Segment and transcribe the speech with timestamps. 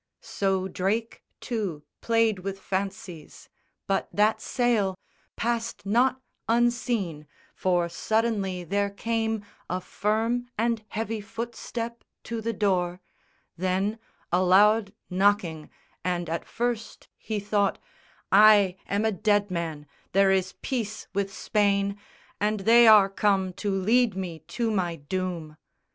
[0.21, 3.49] So Drake, too, played with fancies;
[3.85, 4.97] but that sail
[5.35, 12.99] Passed not unseen, for suddenly there came A firm and heavy footstep to the door,
[13.57, 13.99] Then
[14.31, 15.69] a loud knocking:
[16.03, 17.77] and, at first, he thought
[18.31, 21.95] "I am a dead man: there is peace with Spain,
[22.39, 25.57] And they are come to lead me to my doom."